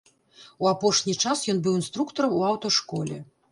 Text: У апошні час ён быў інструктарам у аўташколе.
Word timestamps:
У 0.65 0.69
апошні 0.71 1.15
час 1.27 1.43
ён 1.55 1.61
быў 1.69 1.77
інструктарам 1.83 2.35
у 2.41 2.43
аўташколе. 2.51 3.23